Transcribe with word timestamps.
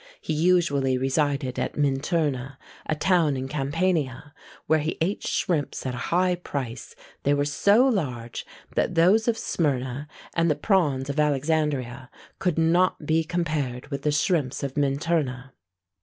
He 0.19 0.33
usually 0.33 0.97
resided 0.97 1.59
at 1.59 1.73
Minturna, 1.75 2.57
a 2.87 2.95
town 2.95 3.37
in 3.37 3.47
Campania, 3.47 4.33
where 4.65 4.79
he 4.79 4.97
ate 4.99 5.21
shrimps 5.27 5.85
at 5.85 5.93
a 5.93 5.97
high 6.09 6.33
price: 6.33 6.95
they 7.21 7.35
were 7.35 7.45
so 7.45 7.87
large, 7.87 8.43
that 8.73 8.95
those 8.95 9.27
of 9.27 9.37
Smyrna, 9.37 10.07
and 10.33 10.49
the 10.49 10.55
prawns 10.55 11.07
of 11.11 11.19
Alexandria, 11.19 12.09
could 12.39 12.57
not 12.57 13.05
be 13.05 13.23
compared 13.23 13.89
with 13.89 14.01
the 14.01 14.11
shrimps 14.11 14.63
of 14.63 14.73
Minturna. 14.73 15.51